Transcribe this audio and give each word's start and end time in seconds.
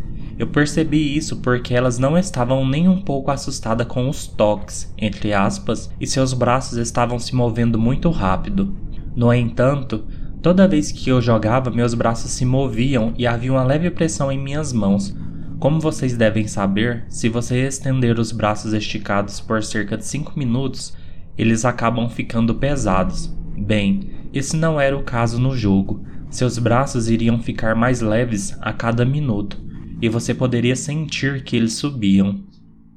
eu 0.43 0.49
percebi 0.49 1.17
isso 1.17 1.37
porque 1.37 1.73
elas 1.73 2.01
não 2.01 2.19
estavam 2.19 2.67
nem 2.67 2.89
um 2.89 3.01
pouco 3.01 3.31
assustadas 3.31 3.87
com 3.87 4.09
os 4.09 4.27
toques, 4.27 4.93
entre 4.99 5.33
aspas, 5.33 5.89
e 6.01 6.07
seus 6.07 6.33
braços 6.33 6.79
estavam 6.79 7.17
se 7.17 7.33
movendo 7.33 7.79
muito 7.79 8.11
rápido. 8.11 8.77
No 9.15 9.33
entanto, 9.33 10.05
toda 10.43 10.67
vez 10.67 10.91
que 10.91 11.09
eu 11.11 11.21
jogava, 11.21 11.71
meus 11.71 11.95
braços 11.95 12.33
se 12.33 12.45
moviam 12.45 13.15
e 13.17 13.25
havia 13.25 13.53
uma 13.53 13.63
leve 13.63 13.89
pressão 13.89 14.33
em 14.33 14.39
minhas 14.39 14.73
mãos. 14.73 15.17
Como 15.61 15.79
vocês 15.79 16.17
devem 16.17 16.49
saber, 16.49 17.05
se 17.09 17.29
você 17.29 17.65
estender 17.65 18.19
os 18.19 18.33
braços 18.33 18.73
esticados 18.73 19.39
por 19.39 19.63
cerca 19.63 19.97
de 19.97 20.05
5 20.05 20.37
minutos, 20.37 20.93
eles 21.39 21.65
acabam 21.65 22.09
ficando 22.09 22.57
pesados. 22.57 23.33
Bem, 23.57 24.11
esse 24.35 24.57
não 24.57 24.81
era 24.81 24.99
o 24.99 25.05
caso 25.05 25.41
no 25.41 25.57
jogo. 25.57 26.05
Seus 26.31 26.59
braços 26.59 27.09
iriam 27.09 27.39
ficar 27.39 27.77
mais 27.77 28.01
leves 28.01 28.57
a 28.61 28.73
cada 28.73 29.05
minuto 29.05 29.71
e 30.03 30.09
você 30.09 30.35
poderia 30.35 30.75
sentir 30.75 31.45
que 31.45 31.57
eles 31.57 31.75
subiam. 31.75 32.41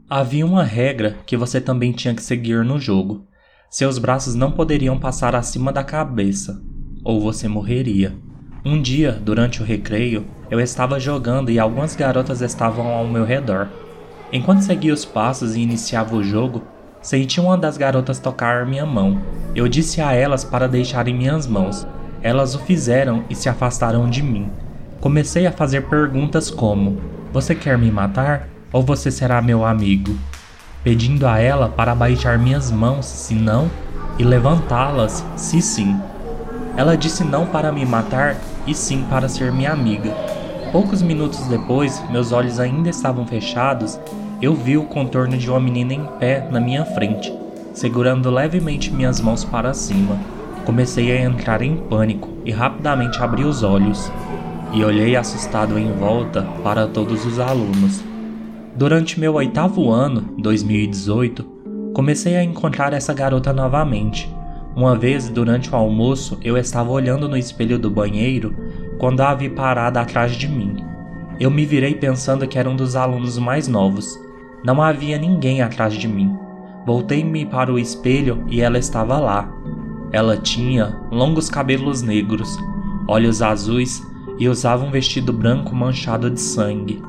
Havia 0.10 0.44
uma 0.44 0.64
regra 0.64 1.16
que 1.26 1.38
você 1.38 1.62
também 1.62 1.92
tinha 1.92 2.16
que 2.16 2.24
seguir 2.24 2.66
no 2.66 2.80
jogo. 2.80 3.28
Seus 3.70 4.00
braços 4.00 4.34
não 4.34 4.52
poderiam 4.52 5.00
passar 5.00 5.36
acima 5.36 5.72
da 5.72 5.84
cabeça, 5.84 6.60
ou 7.04 7.22
você 7.22 7.48
morreria. 7.48 8.16
Um 8.66 8.82
dia, 8.82 9.12
durante 9.12 9.62
o 9.62 9.66
recreio, 9.66 10.26
eu 10.50 10.60
estava 10.60 11.00
jogando 11.00 11.52
e 11.52 11.60
algumas 11.60 11.96
garotas 11.96 12.42
estavam 12.42 12.88
ao 12.88 13.08
meu 13.08 13.24
redor. 13.24 13.68
Enquanto 14.34 14.62
seguia 14.62 14.94
os 14.94 15.06
passos 15.06 15.56
e 15.56 15.62
iniciava 15.62 16.16
o 16.16 16.24
jogo, 16.24 16.64
senti 17.02 17.40
uma 17.40 17.56
das 17.56 17.78
garotas 17.78 18.18
tocar 18.18 18.66
minha 18.66 18.86
mão. 18.86 19.22
Eu 19.54 19.68
disse 19.68 20.02
a 20.02 20.14
elas 20.14 20.44
para 20.44 20.68
deixarem 20.68 21.14
minhas 21.14 21.46
mãos. 21.46 21.86
Elas 22.24 22.56
o 22.56 22.60
fizeram 22.60 23.24
e 23.30 23.36
se 23.36 23.48
afastaram 23.48 24.10
de 24.10 24.24
mim. 24.24 24.50
Comecei 25.06 25.46
a 25.46 25.52
fazer 25.52 25.82
perguntas 25.84 26.50
como: 26.50 26.98
Você 27.32 27.54
quer 27.54 27.78
me 27.78 27.92
matar 27.92 28.50
ou 28.74 28.82
você 28.82 29.12
será 29.12 29.40
meu 29.40 29.64
amigo? 29.64 30.18
Pedindo 30.84 31.28
a 31.28 31.38
ela 31.38 31.70
para 31.70 31.94
baixar 31.94 32.40
minhas 32.40 32.72
mãos 32.72 33.06
se 33.06 33.36
não 33.36 33.70
e 34.18 34.24
levantá-las 34.24 35.24
se 35.36 35.62
sim. 35.62 35.96
Ela 36.76 36.98
disse 36.98 37.24
não 37.24 37.46
para 37.46 37.72
me 37.72 37.86
matar 37.86 38.36
e 38.66 38.74
sim 38.74 39.06
para 39.08 39.30
ser 39.30 39.52
minha 39.52 39.72
amiga. 39.72 40.10
Poucos 40.72 41.04
minutos 41.04 41.46
depois, 41.50 42.04
meus 42.10 42.32
olhos 42.32 42.60
ainda 42.60 42.90
estavam 42.90 43.28
fechados, 43.28 44.00
eu 44.42 44.56
vi 44.56 44.76
o 44.76 44.86
contorno 44.86 45.38
de 45.38 45.48
uma 45.52 45.60
menina 45.60 45.94
em 45.94 46.04
pé 46.20 46.48
na 46.50 46.60
minha 46.60 46.84
frente, 46.84 47.32
segurando 47.76 48.32
levemente 48.32 48.92
minhas 48.92 49.22
mãos 49.22 49.44
para 49.44 49.72
cima. 49.72 50.18
Comecei 50.66 51.16
a 51.16 51.22
entrar 51.22 51.62
em 51.62 51.78
pânico 51.78 52.28
e 52.44 52.52
rapidamente 52.52 53.22
abri 53.22 53.44
os 53.44 53.62
olhos 53.62 54.12
e 54.76 54.84
olhei 54.84 55.16
assustado 55.16 55.80
em 55.80 55.90
volta 55.94 56.44
para 56.62 56.86
todos 56.86 57.26
os 57.26 57.40
alunos. 57.40 58.04
Durante 58.76 59.18
meu 59.18 59.36
oitavo 59.36 59.90
ano, 59.90 60.36
2018, 60.38 61.46
comecei 61.94 62.36
a 62.36 62.44
encontrar 62.44 62.92
essa 62.92 63.14
garota 63.14 63.54
novamente. 63.54 64.30
Uma 64.76 64.94
vez, 64.94 65.30
durante 65.30 65.72
o 65.72 65.76
almoço, 65.78 66.38
eu 66.44 66.58
estava 66.58 66.92
olhando 66.92 67.30
no 67.30 67.38
espelho 67.38 67.80
do 67.80 67.90
banheiro 67.90 68.54
quando 69.00 69.22
a 69.22 69.34
vi 69.34 69.48
parada 69.48 70.02
atrás 70.02 70.34
de 70.34 70.46
mim. 70.46 70.76
Eu 71.40 71.50
me 71.50 71.66
virei 71.66 71.96
pensando 71.96 72.46
que 72.46 72.60
era 72.60 72.70
um 72.70 72.76
dos 72.76 72.98
alunos 72.98 73.38
mais 73.38 73.70
novos. 73.70 74.20
Não 74.62 74.82
havia 74.82 75.18
ninguém 75.18 75.62
atrás 75.62 75.94
de 75.94 76.06
mim. 76.06 76.38
Voltei-me 76.86 77.46
para 77.46 77.72
o 77.72 77.80
espelho 77.80 78.44
e 78.50 78.60
ela 78.60 78.78
estava 78.78 79.20
lá. 79.20 79.50
Ela 80.12 80.36
tinha 80.36 81.00
longos 81.10 81.50
cabelos 81.50 82.02
negros, 82.02 82.58
olhos 83.08 83.42
azuis 83.42 84.04
e 84.38 84.50
usava 84.50 84.84
um 84.84 84.92
vestido 84.92 85.32
branco 85.32 85.76
manchado 85.76 86.30
de 86.30 86.40
sangue. 86.40 87.02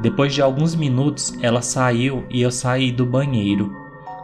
Depois 0.00 0.34
de 0.34 0.42
alguns 0.42 0.74
minutos, 0.74 1.36
ela 1.40 1.62
saiu 1.62 2.24
e 2.28 2.42
eu 2.42 2.50
saí 2.50 2.92
do 2.92 3.06
banheiro. 3.06 3.74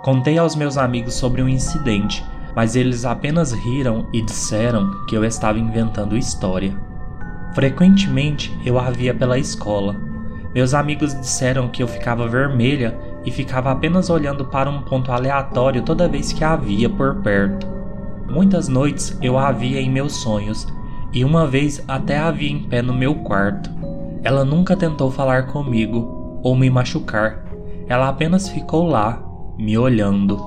Contei 0.02 0.36
aos 0.36 0.54
meus 0.54 0.76
amigos 0.76 1.14
sobre 1.14 1.42
o 1.42 1.48
incidente, 1.48 2.24
mas 2.54 2.76
eles 2.76 3.04
apenas 3.04 3.52
riram 3.52 4.06
e 4.12 4.20
disseram 4.20 5.04
que 5.06 5.16
eu 5.16 5.24
estava 5.24 5.58
inventando 5.58 6.16
história. 6.16 6.76
Frequentemente 7.54 8.56
eu 8.64 8.78
a 8.78 8.90
via 8.90 9.14
pela 9.14 9.38
escola. 9.38 9.96
Meus 10.54 10.74
amigos 10.74 11.14
disseram 11.14 11.68
que 11.68 11.82
eu 11.82 11.88
ficava 11.88 12.28
vermelha 12.28 12.98
e 13.24 13.30
ficava 13.30 13.70
apenas 13.70 14.10
olhando 14.10 14.44
para 14.44 14.68
um 14.68 14.82
ponto 14.82 15.10
aleatório 15.10 15.82
toda 15.82 16.08
vez 16.08 16.32
que 16.32 16.44
a 16.44 16.56
via 16.56 16.90
por 16.90 17.16
perto. 17.22 17.66
Muitas 18.28 18.68
noites 18.68 19.16
eu 19.22 19.38
a 19.38 19.50
via 19.52 19.80
em 19.80 19.90
meus 19.90 20.16
sonhos 20.16 20.66
e 21.12 21.24
uma 21.24 21.46
vez 21.46 21.82
até 21.86 22.18
a 22.18 22.30
vi 22.30 22.50
em 22.50 22.62
pé 22.64 22.82
no 22.82 22.94
meu 22.94 23.16
quarto. 23.16 23.70
Ela 24.22 24.44
nunca 24.44 24.76
tentou 24.76 25.10
falar 25.10 25.46
comigo 25.48 26.40
ou 26.42 26.56
me 26.56 26.70
machucar, 26.70 27.42
ela 27.88 28.08
apenas 28.08 28.48
ficou 28.48 28.86
lá, 28.86 29.22
me 29.58 29.76
olhando. 29.76 30.40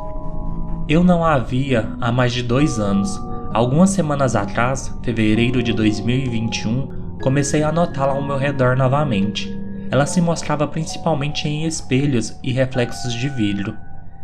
Eu 0.87 1.03
não 1.03 1.23
a 1.23 1.37
via 1.37 1.89
há 2.01 2.11
mais 2.11 2.33
de 2.33 2.41
dois 2.41 2.79
anos. 2.79 3.19
Algumas 3.53 3.91
semanas 3.91 4.35
atrás, 4.35 4.93
fevereiro 5.03 5.61
de 5.61 5.73
2021, 5.73 7.17
comecei 7.21 7.63
a 7.63 7.71
notá-la 7.71 8.13
ao 8.13 8.21
meu 8.21 8.37
redor 8.37 8.75
novamente. 8.75 9.55
Ela 9.91 10.05
se 10.05 10.19
mostrava 10.19 10.67
principalmente 10.67 11.47
em 11.47 11.65
espelhos 11.65 12.37
e 12.43 12.51
reflexos 12.51 13.13
de 13.13 13.29
vidro. 13.29 13.75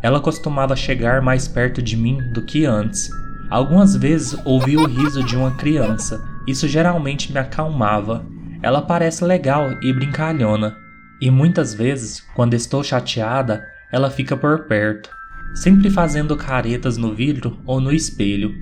Ela 0.02 0.20
costumava 0.20 0.76
chegar 0.76 1.22
mais 1.22 1.48
perto 1.48 1.82
de 1.82 1.96
mim 1.96 2.18
do 2.34 2.42
que 2.44 2.66
antes. 2.66 3.10
Algumas 3.50 3.96
vezes 3.96 4.36
ouvi 4.46 4.78
o 4.78 4.88
riso 4.88 5.24
de 5.24 5.36
uma 5.36 5.52
criança, 5.52 6.22
isso 6.48 6.68
geralmente 6.68 7.32
me 7.32 7.40
acalmava. 7.40 8.26
Ela 8.62 8.82
parece 8.82 9.24
legal 9.24 9.72
e 9.82 9.92
brincalhona, 9.92 10.78
e 11.22 11.30
muitas 11.30 11.74
vezes, 11.74 12.20
quando 12.36 12.56
estou 12.56 12.84
chateada, 12.84 13.64
ela 13.92 14.10
fica 14.10 14.36
por 14.36 14.66
perto, 14.66 15.10
sempre 15.54 15.90
fazendo 15.90 16.36
caretas 16.36 16.98
no 16.98 17.14
vidro 17.14 17.60
ou 17.66 17.80
no 17.80 17.92
espelho. 17.92 18.54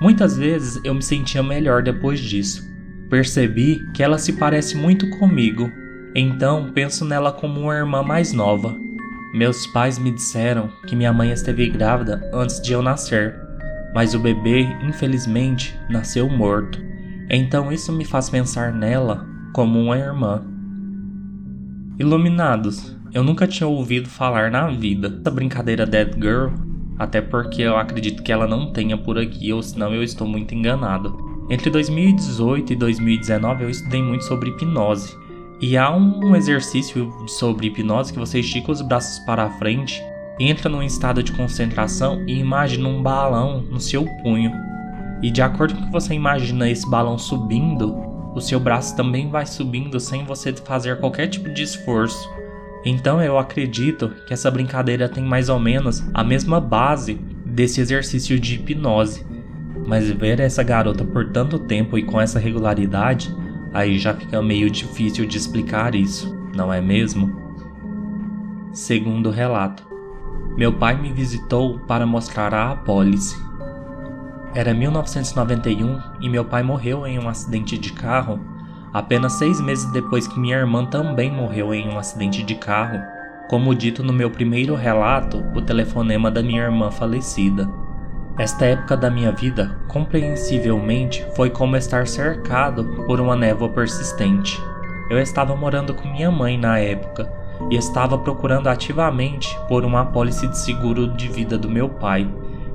Muitas 0.00 0.36
vezes 0.36 0.80
eu 0.84 0.94
me 0.94 1.02
sentia 1.02 1.42
melhor 1.42 1.82
depois 1.82 2.20
disso. 2.20 2.62
Percebi 3.10 3.80
que 3.94 4.02
ela 4.02 4.18
se 4.18 4.32
parece 4.32 4.76
muito 4.76 5.08
comigo, 5.18 5.70
então 6.14 6.70
penso 6.72 7.04
nela 7.04 7.32
como 7.32 7.60
uma 7.60 7.74
irmã 7.74 8.02
mais 8.02 8.32
nova. 8.32 8.76
Meus 9.34 9.66
pais 9.66 9.98
me 9.98 10.10
disseram 10.10 10.70
que 10.86 10.96
minha 10.96 11.12
mãe 11.12 11.30
esteve 11.30 11.68
grávida 11.68 12.28
antes 12.32 12.60
de 12.60 12.72
eu 12.72 12.80
nascer, 12.80 13.34
mas 13.94 14.14
o 14.14 14.18
bebê, 14.18 14.62
infelizmente, 14.82 15.78
nasceu 15.90 16.28
morto. 16.28 16.82
Então 17.28 17.72
isso 17.72 17.92
me 17.92 18.04
faz 18.04 18.30
pensar 18.30 18.72
nela 18.72 19.26
como 19.52 19.80
uma 19.80 19.98
irmã. 19.98 20.42
Iluminados, 21.98 22.96
eu 23.12 23.22
nunca 23.22 23.46
tinha 23.46 23.66
ouvido 23.66 24.08
falar 24.08 24.50
na 24.50 24.68
vida. 24.68 25.18
Essa 25.20 25.30
brincadeira 25.30 25.86
Dead 25.86 26.14
Girl 26.14 26.66
até 26.98 27.20
porque 27.20 27.62
eu 27.62 27.76
acredito 27.76 28.22
que 28.22 28.32
ela 28.32 28.46
não 28.46 28.72
tenha 28.72 28.96
por 28.96 29.18
aqui, 29.18 29.52
ou 29.52 29.62
senão 29.62 29.94
eu 29.94 30.02
estou 30.02 30.26
muito 30.26 30.54
enganado. 30.54 31.16
Entre 31.50 31.70
2018 31.70 32.72
e 32.72 32.76
2019 32.76 33.64
eu 33.64 33.70
estudei 33.70 34.02
muito 34.02 34.24
sobre 34.24 34.50
hipnose. 34.50 35.16
E 35.60 35.76
há 35.76 35.94
um 35.94 36.34
exercício 36.34 37.12
sobre 37.26 37.68
hipnose 37.68 38.12
que 38.12 38.18
você 38.18 38.40
estica 38.40 38.72
os 38.72 38.82
braços 38.82 39.18
para 39.20 39.50
frente, 39.58 40.02
entra 40.38 40.68
num 40.68 40.82
estado 40.82 41.22
de 41.22 41.32
concentração 41.32 42.22
e 42.26 42.38
imagina 42.38 42.88
um 42.88 43.02
balão 43.02 43.62
no 43.62 43.80
seu 43.80 44.04
punho. 44.22 44.52
E 45.22 45.30
de 45.30 45.42
acordo 45.42 45.74
com 45.74 45.86
que 45.86 45.92
você 45.92 46.14
imagina 46.14 46.68
esse 46.68 46.88
balão 46.88 47.18
subindo, 47.18 47.96
o 48.34 48.40
seu 48.40 48.60
braço 48.60 48.94
também 48.94 49.30
vai 49.30 49.46
subindo 49.46 49.98
sem 49.98 50.24
você 50.24 50.52
fazer 50.52 51.00
qualquer 51.00 51.26
tipo 51.28 51.48
de 51.48 51.62
esforço. 51.62 52.28
Então 52.84 53.20
eu 53.22 53.38
acredito 53.38 54.10
que 54.26 54.34
essa 54.34 54.50
brincadeira 54.50 55.08
tem 55.08 55.24
mais 55.24 55.48
ou 55.48 55.58
menos 55.58 56.04
a 56.12 56.22
mesma 56.22 56.60
base 56.60 57.14
desse 57.44 57.80
exercício 57.80 58.38
de 58.38 58.56
hipnose. 58.56 59.26
Mas 59.86 60.10
ver 60.10 60.40
essa 60.40 60.62
garota 60.62 61.04
por 61.04 61.30
tanto 61.30 61.58
tempo 61.58 61.96
e 61.96 62.02
com 62.02 62.20
essa 62.20 62.38
regularidade, 62.38 63.34
aí 63.72 63.98
já 63.98 64.14
fica 64.14 64.42
meio 64.42 64.70
difícil 64.70 65.26
de 65.26 65.38
explicar 65.38 65.94
isso, 65.94 66.36
não 66.54 66.72
é 66.72 66.80
mesmo? 66.80 67.40
Segundo 68.72 69.30
relato, 69.30 69.86
meu 70.56 70.72
pai 70.72 71.00
me 71.00 71.12
visitou 71.12 71.78
para 71.80 72.06
mostrar 72.06 72.52
a 72.52 72.72
apólice. 72.72 73.45
Era 74.56 74.72
1991 74.72 76.00
e 76.18 76.30
meu 76.30 76.42
pai 76.42 76.62
morreu 76.62 77.06
em 77.06 77.18
um 77.18 77.28
acidente 77.28 77.76
de 77.76 77.92
carro 77.92 78.40
apenas 78.90 79.34
seis 79.34 79.60
meses 79.60 79.84
depois 79.92 80.26
que 80.26 80.40
minha 80.40 80.56
irmã 80.56 80.86
também 80.86 81.30
morreu 81.30 81.74
em 81.74 81.86
um 81.86 81.98
acidente 81.98 82.42
de 82.42 82.54
carro, 82.54 82.98
como 83.50 83.74
dito 83.74 84.02
no 84.02 84.14
meu 84.14 84.30
primeiro 84.30 84.74
relato, 84.74 85.44
o 85.54 85.60
telefonema 85.60 86.30
da 86.30 86.42
minha 86.42 86.62
irmã 86.62 86.90
falecida. 86.90 87.68
Esta 88.38 88.64
época 88.64 88.96
da 88.96 89.10
minha 89.10 89.30
vida, 89.30 89.78
compreensivelmente, 89.88 91.22
foi 91.36 91.50
como 91.50 91.76
estar 91.76 92.06
cercado 92.06 93.04
por 93.06 93.20
uma 93.20 93.36
névoa 93.36 93.68
persistente. 93.68 94.58
Eu 95.10 95.18
estava 95.18 95.54
morando 95.54 95.92
com 95.92 96.08
minha 96.08 96.30
mãe 96.30 96.56
na 96.56 96.78
época 96.78 97.30
e 97.70 97.76
estava 97.76 98.16
procurando 98.16 98.68
ativamente 98.68 99.54
por 99.68 99.84
uma 99.84 100.00
apólice 100.00 100.48
de 100.48 100.56
seguro 100.56 101.08
de 101.08 101.28
vida 101.28 101.58
do 101.58 101.68
meu 101.68 101.90
pai. 101.90 102.26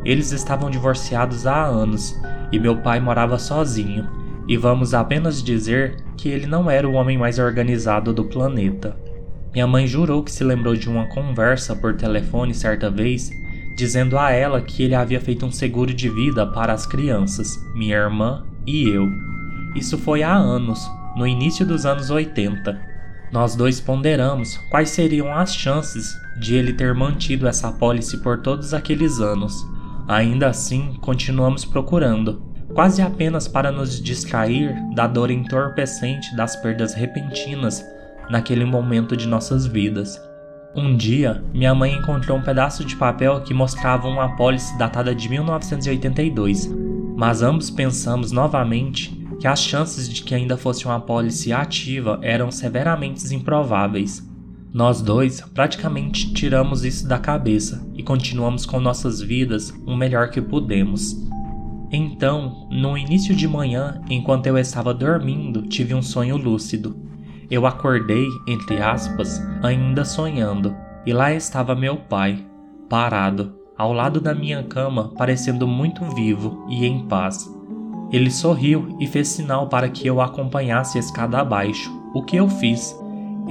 Eles 0.04 0.32
estavam 0.32 0.70
divorciados 0.70 1.46
há 1.46 1.64
anos 1.64 2.20
e 2.52 2.60
meu 2.60 2.78
pai 2.78 3.00
morava 3.00 3.38
sozinho, 3.38 4.08
e 4.48 4.58
vamos 4.58 4.94
apenas 4.94 5.42
dizer 5.42 5.98
que 6.18 6.28
ele 6.28 6.46
não 6.46 6.70
era 6.70 6.88
o 6.88 6.94
homem 6.94 7.18
mais 7.18 7.40
organizado 7.40 8.14
do 8.14 8.26
planeta. 8.26 8.98
Minha 9.54 9.68
mãe 9.68 9.86
jurou 9.86 10.24
que 10.24 10.32
se 10.32 10.44
lembrou 10.44 10.76
de 10.76 10.90
uma 10.90 11.08
conversa 11.08 11.76
por 11.76 11.96
telefone 11.96 12.54
certa 12.54 12.90
vez, 12.90 13.30
dizendo 13.78 14.18
a 14.18 14.32
ela 14.32 14.62
que 14.62 14.84
ele 14.84 14.96
havia 14.96 15.20
feito 15.20 15.46
um 15.46 15.52
seguro 15.52 15.94
de 15.94 16.10
vida 16.10 16.46
para 16.46 16.74
as 16.74 16.86
crianças, 16.86 17.58
minha 17.74 17.96
irmã 17.96 18.44
e 18.66 18.90
eu. 18.90 19.10
Isso 19.76 19.98
foi 19.98 20.24
há 20.24 20.34
anos, 20.34 20.90
no 21.16 21.28
início 21.28 21.66
dos 21.66 21.86
anos 21.86 22.10
80. 22.10 22.80
Nós 23.32 23.56
dois 23.56 23.80
ponderamos 23.80 24.58
quais 24.70 24.90
seriam 24.90 25.34
as 25.34 25.56
chances 25.56 26.14
de 26.40 26.56
ele 26.56 26.74
ter 26.74 26.94
mantido 26.94 27.48
essa 27.48 27.70
apólice 27.70 28.18
por 28.18 28.40
todos 28.42 28.74
aqueles 28.74 29.20
anos. 29.20 29.54
Ainda 30.08 30.48
assim, 30.48 30.98
continuamos 31.02 31.64
procurando, 31.64 32.42
quase 32.74 33.02
apenas 33.02 33.48
para 33.48 33.72
nos 33.72 34.02
distrair 34.02 34.76
da 34.94 35.08
dor 35.08 35.32
entorpecente 35.32 36.36
das 36.36 36.56
perdas 36.56 36.94
repentinas 36.94 37.86
naquele 38.30 38.66
momento 38.66 39.16
de 39.16 39.28
nossas 39.28 39.66
vidas. 39.66 40.20
Um 40.76 40.96
dia, 40.96 41.44
minha 41.54 41.76
mãe 41.76 41.94
encontrou 41.94 42.38
um 42.38 42.42
pedaço 42.42 42.86
de 42.86 42.96
papel 42.96 43.42
que 43.42 43.54
mostrava 43.54 44.08
uma 44.08 44.26
apólice 44.26 44.78
datada 44.78 45.14
de 45.14 45.28
1982, 45.28 46.70
mas 47.16 47.42
ambos 47.42 47.70
pensamos 47.70 48.32
novamente 48.32 49.20
que 49.38 49.48
as 49.48 49.60
chances 49.60 50.08
de 50.08 50.24
que 50.24 50.34
ainda 50.34 50.56
fosse 50.56 50.86
uma 50.86 50.96
apólice 50.96 51.52
ativa 51.52 52.20
eram 52.22 52.52
severamente 52.52 53.34
improváveis. 53.34 54.31
Nós 54.74 55.02
dois 55.02 55.42
praticamente 55.42 56.34
tiramos 56.34 56.86
isso 56.86 57.06
da 57.06 57.20
cabeça 57.20 57.86
e 57.94 58.02
continuamos 58.02 58.66
com 58.66 58.80
nossas 58.80 59.20
vidas 59.20 59.74
o 59.86 59.98
melhor 59.98 60.30
que 60.30 60.42
pudemos. 60.42 61.14
Então, 61.92 62.70
no 62.72 62.98
início 62.98 63.36
de 63.36 63.50
manhã, 63.50 64.00
enquanto 64.10 64.48
eu 64.48 64.58
estava 64.58 64.94
dormindo, 64.94 65.64
tive 65.64 65.94
um 65.94 66.02
sonho 66.02 66.38
lúcido. 66.38 66.96
Eu 67.50 67.68
acordei, 67.68 68.26
entre 68.48 68.82
aspas, 68.82 69.42
ainda 69.62 70.06
sonhando, 70.06 70.74
e 71.06 71.12
lá 71.12 71.34
estava 71.34 71.76
meu 71.76 71.98
pai, 71.98 72.46
parado, 72.88 73.54
ao 73.78 73.92
lado 73.92 74.22
da 74.22 74.34
minha 74.34 74.64
cama, 74.64 75.10
parecendo 75.18 75.68
muito 75.68 76.06
vivo 76.16 76.66
e 76.70 76.86
em 76.86 77.08
paz. 77.08 77.46
Ele 78.10 78.32
sorriu 78.32 78.96
e 79.02 79.08
fez 79.08 79.28
sinal 79.28 79.68
para 79.68 79.90
que 79.90 80.08
eu 80.08 80.22
acompanhasse 80.22 80.98
a 80.98 81.02
escada 81.02 81.40
abaixo, 81.40 81.92
o 82.14 82.24
que 82.24 82.38
eu 82.38 82.48
fiz. 82.48 82.96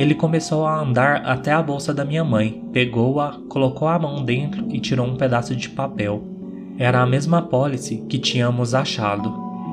Ele 0.01 0.15
começou 0.15 0.65
a 0.65 0.81
andar 0.81 1.17
até 1.27 1.53
a 1.53 1.63
bolsa 1.63 1.93
da 1.93 2.07
minha 2.07 2.25
mãe, 2.25 2.65
pegou-a, 2.73 3.39
colocou 3.51 3.87
a 3.87 3.99
mão 3.99 4.25
dentro 4.25 4.67
e 4.71 4.81
tirou 4.81 5.07
um 5.07 5.15
pedaço 5.15 5.55
de 5.55 5.69
papel. 5.69 6.25
Era 6.79 7.03
a 7.03 7.07
mesma 7.07 7.41
apólice 7.41 8.03
que 8.09 8.19
tínhamos 8.19 8.75
achado. 8.75 9.31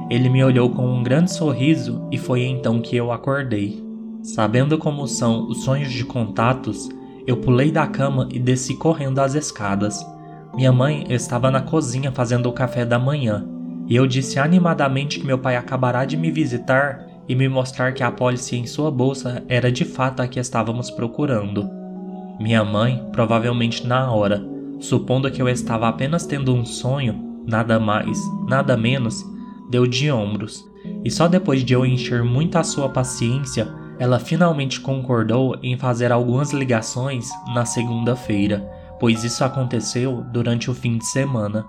Ele 0.10 0.28
me 0.28 0.44
olhou 0.44 0.70
com 0.70 0.86
um 0.86 1.02
grande 1.02 1.32
sorriso 1.32 2.06
e 2.12 2.18
foi 2.18 2.44
então 2.44 2.82
que 2.82 2.94
eu 2.94 3.10
acordei. 3.10 3.82
Sabendo 4.22 4.78
como 4.78 5.08
são 5.08 5.48
os 5.48 5.64
sonhos 5.64 5.94
de 5.94 6.04
contatos, 6.04 6.90
eu 7.26 7.38
pulei 7.38 7.72
da 7.72 7.88
cama 7.88 8.28
e 8.30 8.38
desci 8.38 8.76
correndo 8.76 9.20
as 9.20 9.34
escadas. 9.34 10.06
Minha 10.54 10.74
mãe 10.74 11.06
estava 11.10 11.50
na 11.50 11.62
cozinha 11.62 12.12
fazendo 12.12 12.50
o 12.50 12.54
café 12.54 12.84
da 12.84 13.00
manhã, 13.00 13.48
e 13.88 13.96
eu 13.96 14.06
disse 14.06 14.38
animadamente 14.38 15.22
que 15.22 15.26
meu 15.26 15.38
pai 15.38 15.56
acabará 15.56 16.04
de 16.04 16.18
me 16.18 16.30
visitar 16.32 17.08
e 17.28 17.36
me 17.36 17.48
mostrar 17.50 17.94
que 17.94 18.04
a 18.04 18.08
apólice 18.08 18.56
em 18.56 18.66
sua 18.66 18.90
bolsa 18.90 19.44
era 19.48 19.72
de 19.72 19.86
fato 19.86 20.22
a 20.22 20.28
que 20.28 20.40
estávamos 20.40 20.90
procurando. 20.90 21.70
Minha 22.40 22.64
mãe, 22.64 23.04
provavelmente 23.12 23.86
na 23.86 24.12
hora, 24.12 24.58
Supondo 24.80 25.32
que 25.32 25.42
eu 25.42 25.50
estava 25.50 25.88
apenas 25.88 26.26
tendo 26.26 26.54
um 26.54 26.64
sonho, 26.64 27.44
nada 27.48 27.80
mais, 27.80 28.20
nada 28.48 28.78
menos, 28.78 29.26
deu 29.70 29.88
de 29.88 30.12
ombros, 30.12 30.70
e 31.04 31.10
só 31.10 31.28
depois 31.28 31.64
de 31.64 31.74
eu 31.74 31.86
encher 31.86 32.24
muito 32.24 32.58
a 32.58 32.64
sua 32.64 32.88
paciência, 32.88 33.68
ela 34.00 34.20
finalmente 34.20 34.80
concordou 34.80 35.58
em 35.64 35.76
fazer 35.78 36.12
algumas 36.12 36.52
ligações 36.52 37.28
na 37.56 37.66
segunda-feira, 37.66 38.70
pois 39.00 39.24
isso 39.24 39.44
aconteceu 39.44 40.24
durante 40.32 40.70
o 40.70 40.76
fim 40.76 41.00
de 41.00 41.06
semana. 41.06 41.66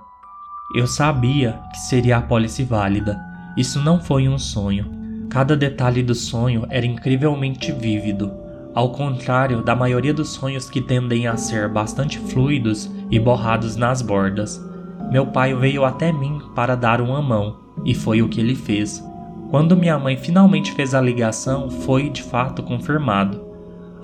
Eu 0.76 0.86
sabia 0.86 1.58
que 1.72 1.78
seria 1.78 2.18
a 2.18 2.22
pólice 2.22 2.62
válida. 2.62 3.18
Isso 3.56 3.80
não 3.80 3.98
foi 3.98 4.28
um 4.28 4.38
sonho. 4.38 4.97
Cada 5.30 5.56
detalhe 5.56 6.02
do 6.02 6.14
sonho 6.14 6.66
era 6.70 6.86
incrivelmente 6.86 7.70
vívido 7.72 8.48
ao 8.78 8.92
contrário 8.92 9.60
da 9.60 9.74
maioria 9.74 10.14
dos 10.14 10.28
sonhos 10.28 10.70
que 10.70 10.80
tendem 10.80 11.26
a 11.26 11.36
ser 11.36 11.68
bastante 11.68 12.16
fluidos 12.18 12.88
e 13.10 13.18
borrados 13.18 13.74
nas 13.74 14.00
bordas. 14.00 14.64
Meu 15.10 15.26
pai 15.26 15.52
veio 15.52 15.84
até 15.84 16.12
mim 16.12 16.40
para 16.54 16.76
dar 16.76 17.00
uma 17.00 17.20
mão, 17.20 17.56
e 17.84 17.92
foi 17.92 18.22
o 18.22 18.28
que 18.28 18.40
ele 18.40 18.54
fez. 18.54 19.04
Quando 19.50 19.76
minha 19.76 19.98
mãe 19.98 20.16
finalmente 20.16 20.70
fez 20.72 20.94
a 20.94 21.00
ligação, 21.00 21.68
foi 21.70 22.08
de 22.08 22.22
fato 22.22 22.62
confirmado. 22.62 23.44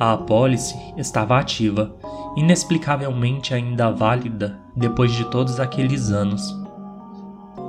A 0.00 0.14
apólice 0.14 0.74
estava 0.96 1.38
ativa, 1.38 1.94
inexplicavelmente 2.36 3.54
ainda 3.54 3.92
válida 3.92 4.58
depois 4.74 5.12
de 5.12 5.24
todos 5.30 5.60
aqueles 5.60 6.10
anos. 6.10 6.63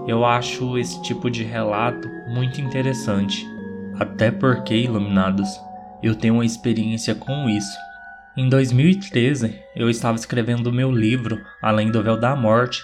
Eu 0.08 0.24
acho 0.24 0.78
esse 0.78 1.02
tipo 1.02 1.32
de 1.32 1.44
relato 1.44 2.08
muito 2.28 2.62
interessante, 2.62 3.44
até 3.96 4.30
porque, 4.30 4.76
iluminados, 4.76 5.50
eu 6.04 6.14
tenho 6.14 6.36
uma 6.36 6.46
experiência 6.46 7.16
com 7.16 7.50
isso. 7.50 7.76
Em 8.38 8.48
2013, 8.48 9.60
eu 9.76 9.90
estava 9.90 10.16
escrevendo 10.16 10.72
meu 10.72 10.92
livro 10.92 11.44
Além 11.60 11.90
do 11.90 12.04
Véu 12.04 12.20
da 12.20 12.36
Morte, 12.36 12.84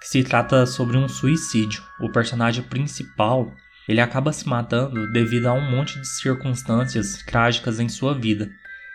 que 0.00 0.08
se 0.08 0.24
trata 0.24 0.66
sobre 0.66 0.96
um 0.96 1.08
suicídio. 1.08 1.84
O 2.00 2.10
personagem 2.10 2.64
principal, 2.64 3.52
ele 3.88 4.00
acaba 4.00 4.32
se 4.32 4.48
matando 4.48 5.12
devido 5.12 5.46
a 5.46 5.52
um 5.52 5.70
monte 5.70 6.00
de 6.00 6.08
circunstâncias 6.08 7.22
trágicas 7.28 7.78
em 7.78 7.88
sua 7.88 8.12
vida, 8.12 8.50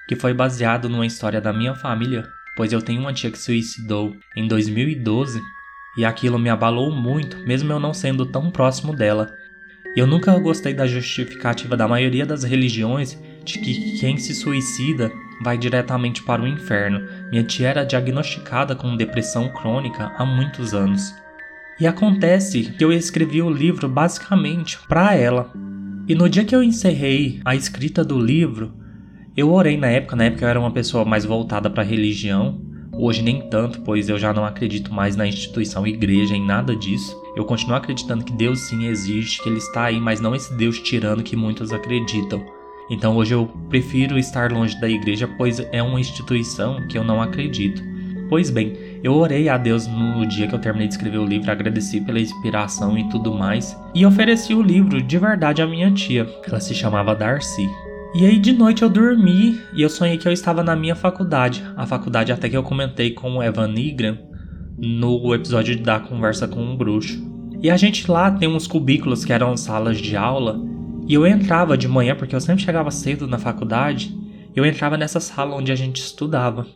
que 0.10 0.16
foi 0.18 0.34
baseado 0.34 0.90
numa 0.90 1.06
história 1.06 1.40
da 1.40 1.54
minha 1.54 1.74
família, 1.74 2.28
pois 2.58 2.74
eu 2.74 2.82
tenho 2.82 3.00
uma 3.00 3.14
tia 3.14 3.32
que 3.32 3.38
se 3.38 3.46
suicidou 3.46 4.14
em 4.36 4.46
2012 4.46 5.42
e 5.98 6.06
aquilo 6.06 6.40
me 6.40 6.50
abalou 6.50 6.92
muito, 6.92 7.38
mesmo 7.46 7.72
eu 7.72 7.80
não 7.80 7.94
sendo 7.94 8.26
tão 8.26 8.50
próximo 8.50 8.96
dela. 8.96 9.34
Eu 9.96 10.08
nunca 10.08 10.38
gostei 10.40 10.74
da 10.74 10.88
justificativa 10.88 11.76
da 11.76 11.88
maioria 11.88 12.26
das 12.26 12.44
religiões 12.44 13.22
de 13.44 13.60
que 13.60 14.00
quem 14.00 14.18
se 14.18 14.34
suicida 14.34 15.12
vai 15.44 15.58
diretamente 15.58 16.24
para 16.24 16.42
o 16.42 16.48
inferno. 16.48 17.02
Minha 17.30 17.44
tia 17.44 17.70
era 17.70 17.86
diagnosticada 17.86 18.76
com 18.76 18.96
depressão 18.96 19.50
crônica 19.50 20.14
há 20.18 20.26
muitos 20.26 20.74
anos. 20.74 21.14
E 21.80 21.88
acontece 21.88 22.74
que 22.78 22.84
eu 22.84 22.92
escrevi 22.92 23.42
o 23.42 23.50
livro 23.50 23.90
basicamente 23.90 24.80
para 24.88 25.16
ela. 25.16 25.52
E 26.08 26.16
no 26.16 26.30
dia 26.30 26.46
que 26.46 26.56
eu 26.56 26.64
encerrei 26.64 27.42
a 27.44 27.56
escrita 27.56 28.04
do 28.04 28.20
livro, 28.20 28.74
eu 29.36 29.52
orei 29.52 29.78
na 29.78 29.88
época, 29.88 30.16
na 30.16 30.26
época 30.26 30.46
eu 30.46 30.50
era 30.50 30.60
uma 30.60 30.72
pessoa 30.72 31.04
mais 31.04 31.26
voltada 31.26 31.70
para 31.70 31.84
a 31.84 31.86
religião, 31.86 32.62
Hoje 32.94 33.22
nem 33.22 33.42
tanto, 33.50 33.82
pois 33.82 34.10
eu 34.10 34.20
já 34.20 34.34
não 34.34 34.46
acredito 34.46 34.94
mais 34.94 35.16
na 35.16 35.26
instituição 35.26 35.88
igreja, 35.88 36.36
em 36.36 36.46
nada 36.46 36.76
disso. 36.76 37.20
Eu 37.36 37.46
continuo 37.46 37.76
acreditando 37.76 38.24
que 38.24 38.34
Deus 38.34 38.60
sim 38.62 38.86
existe, 38.86 39.42
que 39.42 39.50
Ele 39.50 39.58
está 39.58 39.86
aí, 39.86 40.00
mas 40.00 40.20
não 40.20 40.36
esse 40.36 40.54
Deus 40.56 40.80
tirano 40.80 41.24
que 41.24 41.36
muitos 41.36 41.72
acreditam. 41.72 42.44
Então 42.90 43.16
hoje 43.16 43.34
eu 43.34 43.50
prefiro 43.70 44.20
estar 44.20 44.52
longe 44.52 44.80
da 44.80 44.90
igreja, 44.90 45.28
pois 45.38 45.60
é 45.72 45.82
uma 45.82 46.00
instituição 46.00 46.86
que 46.88 46.98
eu 46.98 47.04
não 47.04 47.22
acredito. 47.22 47.82
Pois 48.28 48.50
bem, 48.50 48.78
eu 49.04 49.14
orei 49.14 49.50
a 49.50 49.58
Deus 49.58 49.88
no 49.88 50.26
dia 50.26 50.48
que 50.48 50.56
eu 50.56 50.60
terminei 50.60 50.88
de 50.88 50.94
escrever 50.94 51.18
o 51.18 51.26
livro, 51.26 51.52
agradeci 51.52 52.02
pela 52.02 52.20
inspiração 52.20 52.98
e 52.98 53.08
tudo 53.10 53.34
mais, 53.34 53.78
e 53.96 54.06
ofereci 54.06 54.54
o 54.54 54.62
livro 54.62 55.02
de 55.02 55.18
verdade 55.18 55.62
à 55.62 55.68
minha 55.68 55.92
tia. 55.92 56.28
Ela 56.46 56.60
se 56.60 56.74
chamava 56.74 57.16
Darcy. 57.16 57.68
E 58.14 58.26
aí 58.26 58.38
de 58.38 58.52
noite 58.52 58.82
eu 58.82 58.90
dormi 58.90 59.62
e 59.74 59.82
eu 59.82 59.90
sonhei 59.90 60.18
que 60.18 60.28
eu 60.28 60.34
estava 60.34 60.62
na 60.62 60.76
minha 60.76 60.96
faculdade, 60.96 61.64
a 61.78 61.86
faculdade 61.86 62.32
até 62.34 62.50
que 62.50 62.58
eu 62.58 62.64
comentei 62.64 63.12
com 63.12 63.38
o 63.38 63.44
Evan 63.44 63.70
Nigran 63.70 64.18
no 64.78 65.34
episódio 65.34 65.82
da 65.82 65.98
conversa 65.98 66.46
com 66.46 66.62
um 66.62 66.76
bruxo. 66.76 67.24
E 67.62 67.70
a 67.70 67.78
gente 67.78 68.12
lá 68.12 68.30
tem 68.30 68.50
uns 68.50 68.68
cubículos 68.68 69.24
que 69.24 69.32
eram 69.32 69.56
salas 69.56 69.98
de 69.98 70.18
aula, 70.18 70.60
e 71.08 71.14
eu 71.14 71.26
entrava 71.26 71.78
de 71.78 71.88
manhã 71.88 72.14
porque 72.14 72.36
eu 72.36 72.42
sempre 72.42 72.64
chegava 72.64 72.92
cedo 72.92 73.28
na 73.28 73.38
faculdade, 73.38 74.14
eu 74.54 74.66
entrava 74.66 74.98
nessa 74.98 75.22
sala 75.22 75.56
onde 75.56 75.72
a 75.72 75.76
gente 75.76 76.02
estudava. 76.02 76.68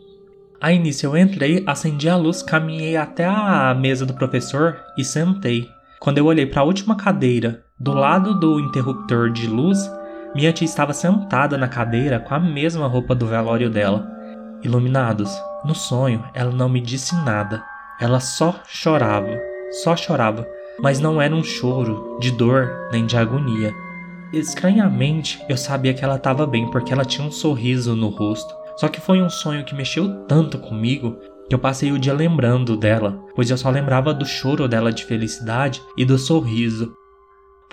Aí 0.61 0.79
nisso 0.79 1.05
eu 1.05 1.17
entrei, 1.17 1.63
acendi 1.67 2.07
a 2.07 2.15
luz, 2.15 2.41
caminhei 2.41 2.95
até 2.95 3.25
a 3.25 3.75
mesa 3.77 4.05
do 4.05 4.13
professor 4.13 4.77
e 4.97 5.03
sentei. 5.03 5.67
Quando 5.99 6.17
eu 6.17 6.25
olhei 6.25 6.45
para 6.45 6.61
a 6.61 6.65
última 6.65 6.95
cadeira, 6.95 7.65
do 7.77 7.93
lado 7.93 8.39
do 8.39 8.59
interruptor 8.59 9.29
de 9.31 9.47
luz, 9.47 9.89
minha 10.35 10.51
tia 10.51 10.65
estava 10.65 10.91
sentada 10.91 11.57
na 11.57 11.69
cadeira 11.69 12.19
com 12.19 12.35
a 12.35 12.39
mesma 12.39 12.87
roupa 12.87 13.15
do 13.15 13.25
velório 13.25 13.69
dela. 13.69 14.05
Iluminados, 14.61 15.31
no 15.63 15.73
sonho, 15.73 16.25
ela 16.33 16.51
não 16.51 16.67
me 16.67 16.81
disse 16.81 17.15
nada. 17.23 17.63
Ela 18.01 18.19
só 18.19 18.59
chorava, 18.67 19.39
só 19.81 19.95
chorava, 19.95 20.45
mas 20.77 20.99
não 20.99 21.21
era 21.21 21.33
um 21.33 21.43
choro 21.43 22.19
de 22.19 22.31
dor 22.31 22.69
nem 22.91 23.05
de 23.05 23.15
agonia. 23.15 23.73
Estranhamente, 24.33 25.41
eu 25.47 25.55
sabia 25.55 25.93
que 25.93 26.03
ela 26.03 26.17
estava 26.17 26.45
bem 26.45 26.69
porque 26.69 26.91
ela 26.91 27.05
tinha 27.05 27.25
um 27.25 27.31
sorriso 27.31 27.95
no 27.95 28.09
rosto. 28.09 28.53
Só 28.75 28.89
que 28.89 28.99
foi 28.99 29.21
um 29.21 29.29
sonho 29.29 29.63
que 29.63 29.73
mexeu 29.73 30.25
tanto 30.25 30.59
comigo 30.59 31.17
que 31.47 31.55
eu 31.55 31.59
passei 31.59 31.93
o 31.93 31.99
dia 31.99 32.13
lembrando 32.13 32.75
dela, 32.75 33.17
pois 33.35 33.49
eu 33.49 33.57
só 33.57 33.69
lembrava 33.69 34.13
do 34.13 34.25
choro 34.25 34.67
dela 34.67 34.91
de 34.91 35.05
felicidade 35.05 35.81
e 35.95 36.03
do 36.03 36.17
sorriso. 36.17 36.93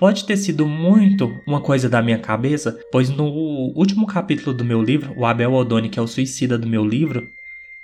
Pode 0.03 0.25
ter 0.25 0.35
sido 0.35 0.67
muito 0.67 1.33
uma 1.47 1.61
coisa 1.61 1.87
da 1.87 2.01
minha 2.01 2.19
cabeça, 2.19 2.77
pois 2.91 3.09
no 3.09 3.23
último 3.23 4.05
capítulo 4.05 4.53
do 4.53 4.65
meu 4.65 4.83
livro, 4.83 5.13
o 5.15 5.25
Abel 5.25 5.53
Odoni, 5.53 5.87
que 5.87 5.97
é 5.97 6.01
o 6.01 6.07
suicida 6.07 6.57
do 6.57 6.67
meu 6.67 6.85
livro, 6.85 7.25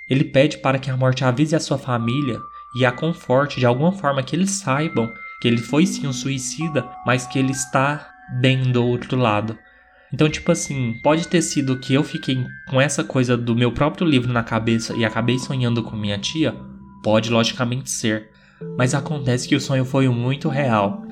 ele 0.09 0.25
pede 0.25 0.57
para 0.57 0.77
que 0.77 0.91
a 0.91 0.97
morte 0.97 1.23
avise 1.23 1.55
a 1.55 1.61
sua 1.61 1.77
família 1.77 2.37
e 2.75 2.85
a 2.85 2.91
conforte 2.91 3.61
de 3.61 3.65
alguma 3.65 3.93
forma 3.93 4.21
que 4.21 4.35
eles 4.35 4.51
saibam 4.51 5.09
que 5.41 5.47
ele 5.47 5.59
foi 5.59 5.85
sim 5.85 6.07
um 6.07 6.11
suicida, 6.11 6.89
mas 7.05 7.25
que 7.25 7.39
ele 7.39 7.53
está 7.53 8.09
bem 8.41 8.69
do 8.69 8.85
outro 8.85 9.17
lado. 9.17 9.57
Então, 10.13 10.27
tipo 10.29 10.51
assim, 10.51 10.99
pode 11.01 11.25
ter 11.25 11.41
sido 11.41 11.79
que 11.79 11.93
eu 11.93 12.03
fiquei 12.03 12.35
com 12.69 12.81
essa 12.81 13.01
coisa 13.01 13.37
do 13.37 13.55
meu 13.55 13.71
próprio 13.71 14.05
livro 14.05 14.33
na 14.33 14.43
cabeça 14.43 14.93
e 14.93 15.05
acabei 15.05 15.39
sonhando 15.39 15.81
com 15.83 15.95
minha 15.95 16.17
tia? 16.17 16.53
Pode 17.01 17.29
logicamente 17.29 17.89
ser. 17.89 18.27
Mas 18.77 18.93
acontece 18.93 19.47
que 19.47 19.55
o 19.55 19.61
sonho 19.61 19.85
foi 19.85 20.09
muito 20.09 20.49
real. 20.49 21.07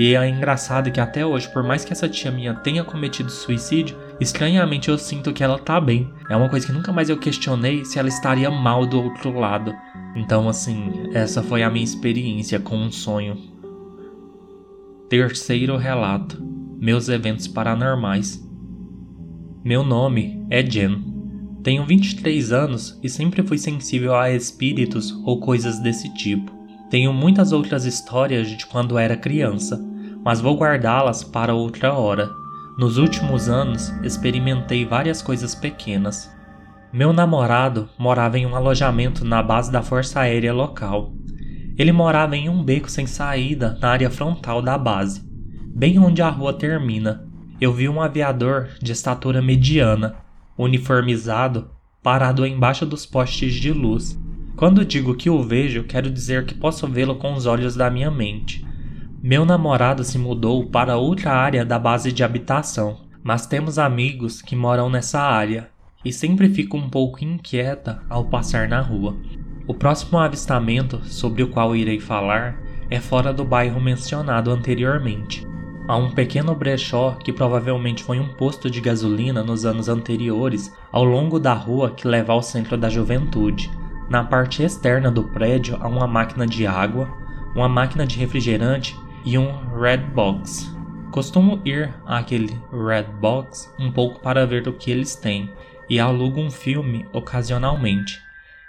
E 0.00 0.14
é 0.14 0.26
engraçado 0.26 0.90
que 0.90 0.98
até 0.98 1.26
hoje, 1.26 1.46
por 1.50 1.62
mais 1.62 1.84
que 1.84 1.92
essa 1.92 2.08
tia 2.08 2.30
minha 2.30 2.54
tenha 2.54 2.82
cometido 2.82 3.30
suicídio, 3.30 3.98
estranhamente 4.18 4.88
eu 4.88 4.96
sinto 4.96 5.30
que 5.30 5.44
ela 5.44 5.58
tá 5.58 5.78
bem. 5.78 6.10
É 6.30 6.34
uma 6.34 6.48
coisa 6.48 6.66
que 6.66 6.72
nunca 6.72 6.90
mais 6.90 7.10
eu 7.10 7.18
questionei 7.18 7.84
se 7.84 7.98
ela 7.98 8.08
estaria 8.08 8.50
mal 8.50 8.86
do 8.86 8.98
outro 8.98 9.38
lado. 9.38 9.74
Então, 10.16 10.48
assim, 10.48 10.90
essa 11.12 11.42
foi 11.42 11.62
a 11.62 11.68
minha 11.68 11.84
experiência 11.84 12.58
com 12.58 12.78
um 12.78 12.90
sonho. 12.90 13.36
Terceiro 15.10 15.76
relato: 15.76 16.42
Meus 16.78 17.10
eventos 17.10 17.46
paranormais. 17.46 18.42
Meu 19.62 19.84
nome 19.84 20.46
é 20.48 20.62
Jen. 20.62 21.04
Tenho 21.62 21.84
23 21.84 22.52
anos 22.52 22.98
e 23.02 23.08
sempre 23.10 23.42
fui 23.42 23.58
sensível 23.58 24.14
a 24.14 24.30
espíritos 24.30 25.12
ou 25.26 25.40
coisas 25.40 25.78
desse 25.78 26.08
tipo. 26.14 26.58
Tenho 26.88 27.12
muitas 27.12 27.52
outras 27.52 27.84
histórias 27.84 28.48
de 28.48 28.64
quando 28.64 28.98
era 28.98 29.14
criança, 29.14 29.89
mas 30.24 30.40
vou 30.40 30.56
guardá-las 30.56 31.24
para 31.24 31.54
outra 31.54 31.92
hora. 31.92 32.30
Nos 32.78 32.96
últimos 32.98 33.48
anos, 33.48 33.90
experimentei 34.02 34.84
várias 34.84 35.20
coisas 35.20 35.54
pequenas. 35.54 36.34
Meu 36.92 37.12
namorado 37.12 37.88
morava 37.98 38.38
em 38.38 38.46
um 38.46 38.56
alojamento 38.56 39.24
na 39.24 39.42
base 39.42 39.70
da 39.70 39.82
Força 39.82 40.20
Aérea 40.20 40.52
local. 40.52 41.12
Ele 41.78 41.92
morava 41.92 42.36
em 42.36 42.48
um 42.48 42.62
beco 42.62 42.90
sem 42.90 43.06
saída 43.06 43.78
na 43.80 43.88
área 43.88 44.10
frontal 44.10 44.60
da 44.60 44.76
base, 44.76 45.22
bem 45.74 45.98
onde 45.98 46.20
a 46.20 46.28
rua 46.28 46.52
termina. 46.52 47.26
Eu 47.60 47.72
vi 47.72 47.88
um 47.88 48.00
aviador 48.00 48.68
de 48.80 48.92
estatura 48.92 49.40
mediana, 49.40 50.16
uniformizado, 50.58 51.70
parado 52.02 52.46
embaixo 52.46 52.84
dos 52.84 53.06
postes 53.06 53.54
de 53.54 53.72
luz, 53.72 54.18
quando 54.60 54.84
digo 54.84 55.14
que 55.14 55.30
o 55.30 55.42
vejo, 55.42 55.84
quero 55.84 56.10
dizer 56.10 56.44
que 56.44 56.52
posso 56.52 56.86
vê-lo 56.86 57.14
com 57.14 57.32
os 57.32 57.46
olhos 57.46 57.74
da 57.74 57.90
minha 57.90 58.10
mente. 58.10 58.62
Meu 59.22 59.44
namorado 59.44 60.02
se 60.02 60.16
mudou 60.16 60.64
para 60.64 60.96
outra 60.96 61.32
área 61.32 61.62
da 61.62 61.78
base 61.78 62.10
de 62.10 62.24
habitação, 62.24 63.00
mas 63.22 63.46
temos 63.46 63.78
amigos 63.78 64.40
que 64.40 64.56
moram 64.56 64.88
nessa 64.88 65.20
área 65.20 65.68
e 66.02 66.10
sempre 66.10 66.48
fico 66.48 66.78
um 66.78 66.88
pouco 66.88 67.22
inquieta 67.22 68.02
ao 68.08 68.24
passar 68.24 68.66
na 68.66 68.80
rua. 68.80 69.14
O 69.66 69.74
próximo 69.74 70.18
avistamento 70.18 71.04
sobre 71.04 71.42
o 71.42 71.48
qual 71.48 71.76
irei 71.76 72.00
falar 72.00 72.56
é 72.88 72.98
fora 72.98 73.30
do 73.30 73.44
bairro 73.44 73.78
mencionado 73.78 74.50
anteriormente. 74.50 75.46
Há 75.86 75.98
um 75.98 76.12
pequeno 76.12 76.54
brechó 76.54 77.18
que 77.22 77.30
provavelmente 77.30 78.02
foi 78.02 78.18
um 78.18 78.28
posto 78.28 78.70
de 78.70 78.80
gasolina 78.80 79.42
nos 79.42 79.66
anos 79.66 79.90
anteriores 79.90 80.74
ao 80.90 81.04
longo 81.04 81.38
da 81.38 81.52
rua 81.52 81.90
que 81.90 82.08
leva 82.08 82.32
ao 82.32 82.42
centro 82.42 82.74
da 82.74 82.88
juventude. 82.88 83.70
Na 84.08 84.24
parte 84.24 84.62
externa 84.62 85.10
do 85.10 85.24
prédio 85.24 85.76
há 85.78 85.86
uma 85.86 86.06
máquina 86.06 86.46
de 86.46 86.66
água, 86.66 87.06
uma 87.54 87.68
máquina 87.68 88.06
de 88.06 88.16
refrigerante 88.16 88.96
e 89.24 89.36
um 89.36 89.52
Red 89.78 89.98
Box. 90.14 90.70
Costumo 91.10 91.60
ir 91.64 91.92
àquele 92.06 92.56
Red 92.72 93.12
Box 93.20 93.72
um 93.78 93.90
pouco 93.90 94.20
para 94.20 94.46
ver 94.46 94.66
o 94.68 94.72
que 94.72 94.90
eles 94.90 95.16
têm 95.16 95.50
e 95.88 95.98
alugo 95.98 96.40
um 96.40 96.50
filme 96.50 97.04
ocasionalmente. 97.12 98.20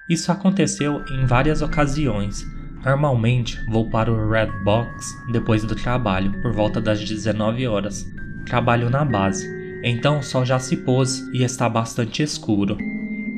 Isso 0.10 0.31
aconteceu 0.31 1.03
em 1.12 1.25
várias 1.25 1.62
ocasiões. 1.62 2.43
Normalmente 2.84 3.63
vou 3.70 3.89
para 3.89 4.12
o 4.12 4.29
Red 4.29 4.51
Box 4.63 5.05
depois 5.31 5.63
do 5.63 5.75
trabalho, 5.75 6.31
por 6.41 6.51
volta 6.51 6.81
das 6.81 7.00
19 7.00 7.67
horas. 7.67 8.05
Trabalho 8.46 8.89
na 8.89 9.05
base, 9.05 9.48
então 9.84 10.17
o 10.17 10.24
sol 10.24 10.43
já 10.43 10.58
se 10.58 10.77
pôs 10.77 11.20
e 11.31 11.43
está 11.43 11.70
bastante 11.70 12.24
escuro. 12.24 12.77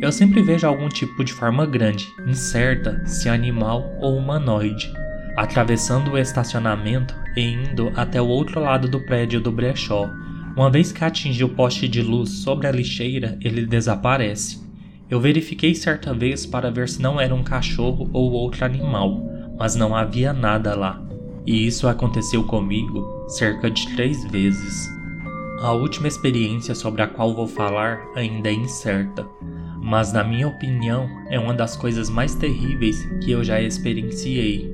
Eu 0.02 0.12
sempre 0.12 0.42
vejo 0.42 0.66
algum 0.66 0.88
tipo 0.88 1.24
de 1.24 1.34
forma 1.34 1.66
grande, 1.66 2.06
incerta, 2.26 3.06
se 3.06 3.28
animal 3.28 3.96
ou 4.00 4.18
humanoide, 4.18 4.92
atravessando 5.36 6.12
o 6.12 6.18
estacionamento 6.18 7.16
e 7.36 7.42
indo 7.42 7.92
até 7.96 8.22
o 8.22 8.28
outro 8.28 8.60
lado 8.60 8.88
do 8.88 9.00
prédio 9.00 9.42
do 9.42 9.52
brechó. 9.52 10.10
Uma 10.56 10.70
vez 10.70 10.92
que 10.92 11.04
atinge 11.04 11.44
o 11.44 11.50
poste 11.50 11.88
de 11.88 12.02
luz 12.02 12.30
sobre 12.30 12.68
a 12.68 12.72
lixeira, 12.72 13.38
ele 13.42 13.66
desaparece. 13.66 14.62
Eu 15.10 15.20
verifiquei 15.20 15.74
certa 15.74 16.14
vez 16.14 16.46
para 16.46 16.72
ver 16.72 16.88
se 16.88 17.02
não 17.02 17.20
era 17.20 17.34
um 17.34 17.44
cachorro 17.44 18.10
ou 18.14 18.32
outro 18.32 18.64
animal, 18.64 19.24
mas 19.58 19.76
não 19.76 19.96
havia 19.96 20.32
nada 20.34 20.76
lá. 20.76 21.02
E 21.46 21.68
isso 21.68 21.88
aconteceu 21.88 22.44
comigo 22.44 23.26
cerca 23.28 23.70
de 23.70 23.88
três 23.96 24.24
vezes. 24.32 24.88
A 25.62 25.72
última 25.72 26.08
experiência 26.08 26.76
sobre 26.76 27.02
a 27.02 27.08
qual 27.08 27.34
vou 27.34 27.48
falar 27.48 28.02
ainda 28.16 28.50
é 28.50 28.54
incerta, 28.54 29.26
mas 29.82 30.12
na 30.12 30.24
minha 30.24 30.48
opinião 30.48 31.08
é 31.30 31.40
uma 31.40 31.54
das 31.54 31.76
coisas 31.76 32.10
mais 32.10 32.36
terríveis 32.36 33.04
que 33.24 33.32
eu 33.32 33.44
já 33.44 33.62
experienciei. 33.62 34.73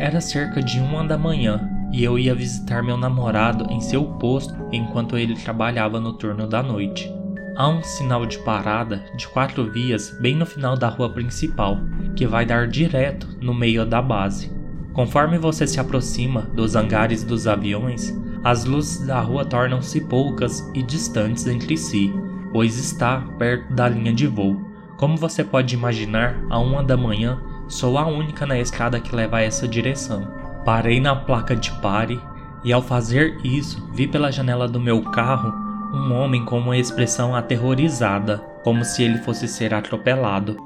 Era 0.00 0.18
cerca 0.18 0.62
de 0.62 0.80
uma 0.80 1.04
da 1.04 1.18
manhã 1.18 1.60
e 1.92 2.02
eu 2.02 2.18
ia 2.18 2.34
visitar 2.34 2.82
meu 2.82 2.96
namorado 2.96 3.70
em 3.70 3.82
seu 3.82 4.02
posto 4.02 4.54
enquanto 4.72 5.18
ele 5.18 5.34
trabalhava 5.34 6.00
no 6.00 6.14
turno 6.14 6.46
da 6.46 6.62
noite. 6.62 7.12
Há 7.54 7.68
um 7.68 7.82
sinal 7.82 8.24
de 8.24 8.38
parada 8.38 9.04
de 9.14 9.28
quatro 9.28 9.70
vias 9.70 10.10
bem 10.18 10.34
no 10.34 10.46
final 10.46 10.74
da 10.74 10.88
rua 10.88 11.10
principal, 11.10 11.76
que 12.16 12.26
vai 12.26 12.46
dar 12.46 12.66
direto 12.66 13.28
no 13.42 13.52
meio 13.52 13.84
da 13.84 14.00
base. 14.00 14.50
Conforme 14.94 15.36
você 15.36 15.66
se 15.66 15.78
aproxima 15.78 16.48
dos 16.54 16.74
hangares 16.74 17.22
dos 17.22 17.46
aviões, 17.46 18.10
as 18.42 18.64
luzes 18.64 19.06
da 19.06 19.20
rua 19.20 19.44
tornam-se 19.44 20.00
poucas 20.00 20.66
e 20.74 20.82
distantes 20.82 21.46
entre 21.46 21.76
si, 21.76 22.10
pois 22.54 22.78
está 22.78 23.20
perto 23.38 23.74
da 23.74 23.86
linha 23.86 24.14
de 24.14 24.26
voo. 24.26 24.64
Como 24.96 25.18
você 25.18 25.44
pode 25.44 25.74
imaginar, 25.74 26.42
a 26.48 26.58
uma 26.58 26.82
da 26.82 26.96
manhã 26.96 27.38
sou 27.70 27.96
a 27.96 28.06
única 28.06 28.44
na 28.44 28.58
estrada 28.58 29.00
que 29.00 29.14
leva 29.14 29.38
a 29.38 29.42
essa 29.42 29.66
direção. 29.66 30.28
Parei 30.64 31.00
na 31.00 31.16
placa 31.16 31.56
de 31.56 31.70
pare 31.80 32.20
e 32.62 32.72
ao 32.72 32.82
fazer 32.82 33.38
isso, 33.42 33.88
vi 33.94 34.06
pela 34.06 34.30
janela 34.30 34.68
do 34.68 34.78
meu 34.78 35.02
carro 35.04 35.50
um 35.94 36.12
homem 36.12 36.44
com 36.44 36.58
uma 36.58 36.76
expressão 36.76 37.34
aterrorizada, 37.34 38.38
como 38.62 38.84
se 38.84 39.02
ele 39.02 39.18
fosse 39.18 39.48
ser 39.48 39.72
atropelado. 39.72 40.56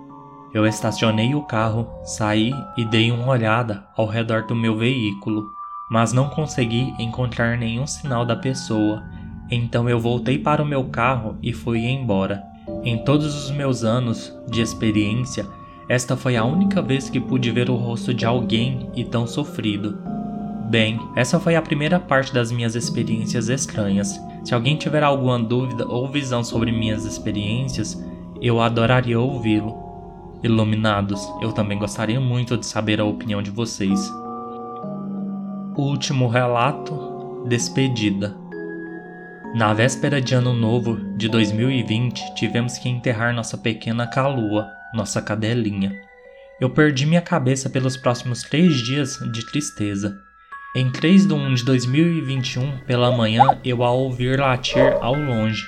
Eu 0.53 0.67
estacionei 0.67 1.35
o 1.35 1.43
carro, 1.43 1.89
saí 2.05 2.53
e 2.77 2.85
dei 2.85 3.11
uma 3.11 3.29
olhada 3.29 3.87
ao 3.97 4.07
redor 4.07 4.43
do 4.47 4.55
meu 4.55 4.77
veículo, 4.77 5.51
mas 5.91 6.13
não 6.13 6.29
consegui 6.29 6.95
encontrar 6.99 7.57
nenhum 7.57 7.87
sinal 7.87 8.25
da 8.25 8.37
pessoa. 8.37 9.03
Então 9.51 9.89
eu 9.89 10.01
voltei 10.01 10.39
para 10.39 10.63
o 10.63 10.67
meu 10.67 10.85
carro 10.85 11.37
e 11.43 11.53
fui 11.53 11.85
embora. 11.85 12.43
Em 12.83 13.05
todos 13.05 13.45
os 13.45 13.51
meus 13.51 13.85
anos 13.85 14.33
de 14.49 14.61
experiência, 14.61 15.47
esta 15.89 16.17
foi 16.17 16.37
a 16.37 16.45
única 16.45 16.81
vez 16.81 17.11
que 17.11 17.21
pude 17.21 17.51
ver 17.51 17.69
o 17.69 17.77
rosto 17.77 18.15
de 18.15 18.25
alguém 18.25 18.91
e 18.95 19.05
tão 19.05 19.27
sofrido. 19.27 19.99
Bem, 20.71 20.99
essa 21.15 21.39
foi 21.39 21.57
a 21.57 21.63
primeira 21.63 22.01
parte 22.01 22.33
das 22.33 22.51
minhas 22.51 22.75
experiências 22.75 23.49
estranhas. 23.49 24.19
Se 24.45 24.55
alguém 24.55 24.77
tiver 24.77 25.03
alguma 25.03 25.39
dúvida 25.39 25.87
ou 25.87 26.11
visão 26.11 26.43
sobre 26.43 26.73
minhas 26.73 27.05
experiências, 27.05 28.03
eu 28.41 28.61
adoraria 28.61 29.21
ouvi-lo. 29.21 29.83
Iluminados, 30.43 31.23
eu 31.41 31.53
também 31.53 31.79
gostaria 31.79 32.21
muito 32.21 32.57
de 32.57 32.67
saber 32.67 33.01
a 33.01 33.05
opinião 33.05 33.43
de 33.43 33.51
vocês. 33.51 34.13
Último 35.77 36.29
relato: 36.29 37.45
Despedida. 37.47 38.35
Na 39.55 39.73
véspera 39.73 40.21
de 40.21 40.35
Ano 40.35 40.53
Novo 40.53 40.97
de 41.17 41.29
2020, 41.29 42.35
tivemos 42.35 42.77
que 42.77 42.89
enterrar 42.89 43.33
nossa 43.33 43.57
pequena 43.57 44.07
Calua, 44.07 44.69
nossa 44.95 45.21
cadelinha. 45.21 45.93
Eu 46.61 46.71
perdi 46.71 47.05
minha 47.05 47.21
cabeça 47.21 47.69
pelos 47.69 47.97
próximos 47.97 48.43
três 48.43 48.77
dias 48.77 49.19
de 49.33 49.45
tristeza. 49.45 50.17
Em 50.77 50.91
3 50.91 51.27
de 51.27 51.35
1 51.35 51.55
de 51.55 51.65
2021, 51.65 52.79
pela 52.79 53.11
manhã, 53.17 53.59
eu 53.65 53.83
a 53.85 53.91
ouvi 53.91 54.37
latir 54.37 54.93
ao 55.01 55.15
longe. 55.15 55.63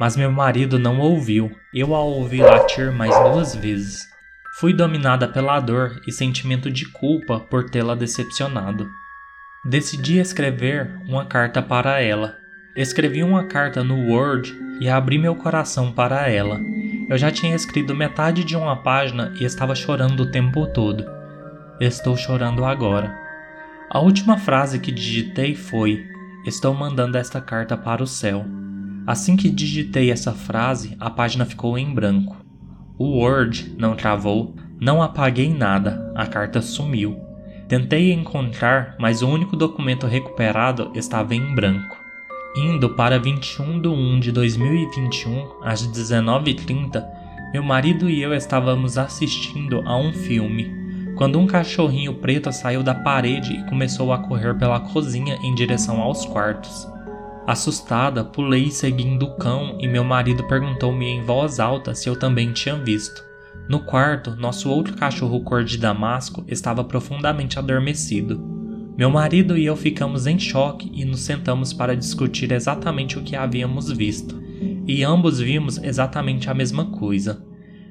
Mas 0.00 0.16
meu 0.16 0.32
marido 0.32 0.78
não 0.78 0.98
ouviu. 0.98 1.50
Eu 1.72 1.94
a 1.94 2.00
ouvi 2.00 2.38
latir 2.38 2.90
mais 2.92 3.14
duas 3.30 3.54
vezes. 3.54 4.08
Fui 4.58 4.74
dominada 4.74 5.28
pela 5.28 5.60
dor 5.60 6.00
e 6.06 6.12
sentimento 6.12 6.70
de 6.70 6.86
culpa 6.86 7.40
por 7.40 7.70
tê-la 7.70 7.94
decepcionado. 7.94 8.88
Decidi 9.64 10.18
escrever 10.18 10.90
uma 11.06 11.24
carta 11.24 11.62
para 11.62 12.00
ela. 12.00 12.36
Escrevi 12.74 13.22
uma 13.22 13.44
carta 13.44 13.84
no 13.84 14.10
Word 14.10 14.54
e 14.80 14.88
abri 14.88 15.18
meu 15.18 15.36
coração 15.36 15.92
para 15.92 16.28
ela. 16.28 16.60
Eu 17.12 17.18
já 17.18 17.30
tinha 17.30 17.54
escrito 17.54 17.94
metade 17.94 18.42
de 18.42 18.56
uma 18.56 18.74
página 18.74 19.34
e 19.38 19.44
estava 19.44 19.74
chorando 19.74 20.20
o 20.20 20.30
tempo 20.30 20.66
todo. 20.68 21.04
Estou 21.78 22.16
chorando 22.16 22.64
agora. 22.64 23.14
A 23.90 24.00
última 24.00 24.38
frase 24.38 24.78
que 24.78 24.90
digitei 24.90 25.54
foi: 25.54 26.06
Estou 26.46 26.72
mandando 26.72 27.18
esta 27.18 27.38
carta 27.38 27.76
para 27.76 28.02
o 28.02 28.06
céu. 28.06 28.46
Assim 29.06 29.36
que 29.36 29.50
digitei 29.50 30.10
essa 30.10 30.32
frase, 30.32 30.96
a 30.98 31.10
página 31.10 31.44
ficou 31.44 31.76
em 31.76 31.92
branco. 31.92 32.34
O 32.96 33.18
Word 33.18 33.74
não 33.76 33.94
travou, 33.94 34.56
não 34.80 35.02
apaguei 35.02 35.52
nada, 35.52 36.10
a 36.14 36.24
carta 36.24 36.62
sumiu. 36.62 37.20
Tentei 37.68 38.10
encontrar, 38.10 38.96
mas 38.98 39.20
o 39.20 39.28
único 39.28 39.54
documento 39.54 40.06
recuperado 40.06 40.90
estava 40.94 41.34
em 41.34 41.54
branco. 41.54 42.01
Indo 42.54 42.90
para 42.90 43.18
21 43.18 43.80
de 43.80 43.88
1 43.88 44.20
de 44.20 44.32
2021, 44.32 45.62
às 45.62 45.86
19h30, 45.86 47.02
meu 47.52 47.62
marido 47.62 48.10
e 48.10 48.20
eu 48.20 48.34
estávamos 48.34 48.98
assistindo 48.98 49.82
a 49.86 49.96
um 49.96 50.12
filme 50.12 50.82
quando 51.16 51.38
um 51.38 51.46
cachorrinho 51.46 52.14
preto 52.14 52.50
saiu 52.52 52.82
da 52.82 52.94
parede 52.94 53.52
e 53.52 53.64
começou 53.66 54.12
a 54.12 54.18
correr 54.18 54.58
pela 54.58 54.80
cozinha 54.80 55.38
em 55.42 55.54
direção 55.54 56.00
aos 56.00 56.24
quartos. 56.24 56.88
Assustada, 57.46 58.24
pulei 58.24 58.70
seguindo 58.70 59.24
o 59.24 59.36
cão 59.36 59.76
e 59.80 59.88
meu 59.88 60.04
marido 60.04 60.46
perguntou-me 60.46 61.06
em 61.06 61.22
voz 61.22 61.60
alta 61.60 61.94
se 61.94 62.08
eu 62.08 62.16
também 62.16 62.52
tinha 62.52 62.76
visto. 62.76 63.22
No 63.68 63.80
quarto, 63.80 64.36
nosso 64.36 64.70
outro 64.70 64.96
cachorro 64.96 65.40
cor 65.42 65.64
de 65.64 65.78
damasco 65.78 66.44
estava 66.48 66.82
profundamente 66.82 67.58
adormecido. 67.58 68.51
Meu 68.96 69.08
marido 69.08 69.56
e 69.56 69.64
eu 69.64 69.74
ficamos 69.74 70.26
em 70.26 70.38
choque 70.38 70.90
e 70.94 71.04
nos 71.04 71.20
sentamos 71.20 71.72
para 71.72 71.96
discutir 71.96 72.52
exatamente 72.52 73.18
o 73.18 73.22
que 73.22 73.34
havíamos 73.34 73.90
visto. 73.90 74.40
E 74.86 75.02
ambos 75.02 75.40
vimos 75.40 75.78
exatamente 75.78 76.50
a 76.50 76.54
mesma 76.54 76.84
coisa. 76.86 77.42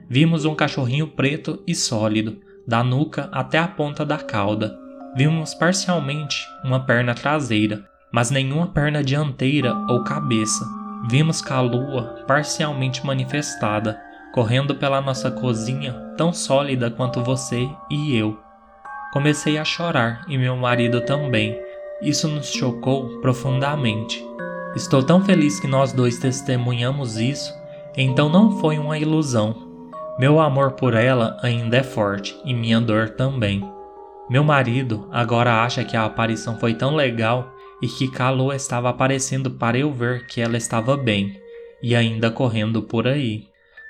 Vimos 0.07 0.45
um 0.45 0.53
cachorrinho 0.53 1.07
preto 1.07 1.63
e 1.65 1.73
sólido, 1.73 2.37
da 2.67 2.83
nuca 2.83 3.29
até 3.31 3.57
a 3.57 3.67
ponta 3.67 4.05
da 4.05 4.17
cauda. 4.17 4.77
Vimos 5.15 5.55
parcialmente 5.55 6.45
uma 6.63 6.79
perna 6.79 7.15
traseira, 7.15 7.83
mas 8.11 8.29
nenhuma 8.29 8.67
perna 8.67 9.03
dianteira 9.03 9.73
ou 9.89 10.03
cabeça. 10.03 10.65
Vimos 11.09 11.41
Calua 11.41 12.23
parcialmente 12.27 13.03
manifestada, 13.03 13.99
correndo 14.33 14.75
pela 14.75 15.01
nossa 15.01 15.31
cozinha, 15.31 15.93
tão 16.15 16.31
sólida 16.31 16.91
quanto 16.91 17.23
você 17.23 17.67
e 17.89 18.15
eu. 18.15 18.50
Comecei 19.11 19.57
a 19.57 19.65
chorar 19.65 20.25
e 20.27 20.37
meu 20.37 20.55
marido 20.55 21.01
também. 21.01 21.59
Isso 22.01 22.27
nos 22.27 22.51
chocou 22.51 23.19
profundamente. 23.21 24.25
Estou 24.75 25.03
tão 25.03 25.23
feliz 25.23 25.59
que 25.59 25.67
nós 25.67 25.91
dois 25.91 26.17
testemunhamos 26.17 27.17
isso, 27.17 27.53
então 27.95 28.29
não 28.29 28.57
foi 28.59 28.79
uma 28.79 28.97
ilusão, 28.97 29.71
meu 30.21 30.39
amor 30.39 30.73
por 30.73 30.93
ela 30.93 31.37
ainda 31.41 31.77
é 31.77 31.83
forte 31.83 32.39
e 32.45 32.53
minha 32.53 32.79
dor 32.79 33.09
também. 33.09 33.67
Meu 34.29 34.43
marido 34.43 35.07
agora 35.11 35.63
acha 35.63 35.83
que 35.83 35.97
a 35.97 36.05
aparição 36.05 36.59
foi 36.59 36.73
tão 36.73 36.95
legal 36.95 37.51
e 37.81 37.87
que 37.87 38.07
Kalu 38.09 38.53
estava 38.53 38.89
aparecendo 38.89 39.49
para 39.49 39.79
eu 39.79 39.91
ver 39.91 40.27
que 40.27 40.39
ela 40.39 40.57
estava 40.57 40.95
bem 40.95 41.41
e 41.81 41.95
ainda 41.95 42.29
correndo 42.29 42.83
por 42.83 43.07
aí. 43.07 43.45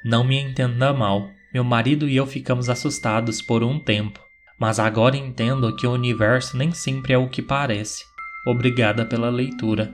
Não 0.06 0.24
me 0.24 0.40
entenda 0.40 0.94
mal, 0.94 1.28
meu 1.54 1.64
marido 1.64 2.08
e 2.08 2.16
eu 2.16 2.26
ficamos 2.26 2.70
assustados 2.70 3.42
por 3.42 3.62
um 3.62 3.78
tempo, 3.78 4.20
mas 4.62 4.78
agora 4.78 5.18
entendo 5.18 5.76
que 5.76 5.88
o 5.88 5.92
universo 5.92 6.56
nem 6.56 6.72
sempre 6.72 7.14
é 7.14 7.18
o 7.18 7.28
que 7.28 7.42
parece. 7.42 8.06
Obrigada 8.46 9.04
pela 9.04 9.28
leitura. 9.28 9.92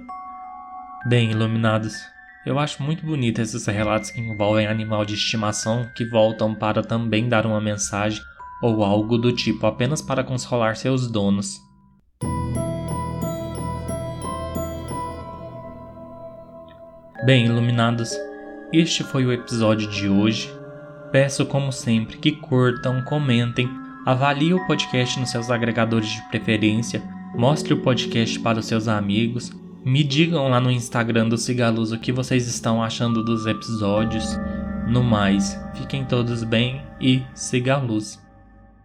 Bem, 1.07 1.31
iluminados, 1.31 1.93
eu 2.45 2.59
acho 2.59 2.83
muito 2.83 3.05
bonito 3.05 3.39
esses 3.39 3.65
relatos 3.65 4.11
que 4.11 4.19
envolvem 4.19 4.67
animal 4.67 5.05
de 5.05 5.13
estimação 5.13 5.89
que 5.95 6.03
voltam 6.03 6.53
para 6.53 6.83
também 6.83 7.29
dar 7.29 7.45
uma 7.45 7.61
mensagem 7.61 8.21
ou 8.61 8.83
algo 8.83 9.17
do 9.17 9.31
tipo 9.31 9.65
apenas 9.65 10.01
para 10.01 10.21
consolar 10.21 10.75
seus 10.75 11.09
donos. 11.09 11.55
Bem, 17.25 17.45
iluminados, 17.45 18.11
este 18.73 19.01
foi 19.05 19.25
o 19.25 19.31
episódio 19.31 19.89
de 19.89 20.09
hoje. 20.09 20.53
Peço, 21.09 21.45
como 21.45 21.71
sempre, 21.71 22.17
que 22.17 22.33
curtam, 22.33 23.01
comentem, 23.05 23.86
avaliem 24.09 24.53
o 24.53 24.65
podcast 24.65 25.19
nos 25.19 25.29
seus 25.29 25.51
agregadores 25.51 26.07
de 26.07 26.21
preferência, 26.29 27.03
mostre 27.35 27.73
o 27.73 27.81
podcast 27.81 28.39
para 28.39 28.59
os 28.59 28.65
seus 28.65 28.87
amigos 28.87 29.51
me 29.87 30.03
digam 30.03 30.49
lá 30.49 30.59
no 30.59 30.69
Instagram 30.69 31.29
do 31.29 31.37
Cigaluz 31.37 31.93
o 31.93 31.97
que 31.97 32.11
vocês 32.11 32.45
estão 32.45 32.83
achando 32.83 33.23
dos 33.23 33.45
episódios. 33.45 34.37
No 34.85 35.01
mais, 35.01 35.57
fiquem 35.75 36.03
todos 36.03 36.43
bem 36.43 36.81
e 36.99 37.21
siga 37.33 37.75
a 37.75 37.77
luz. 37.77 38.26